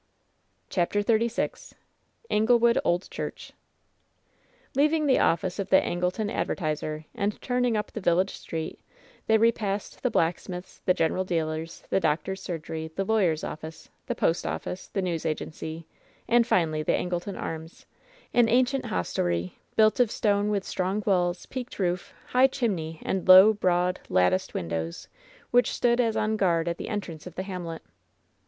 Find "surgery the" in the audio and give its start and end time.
12.41-13.03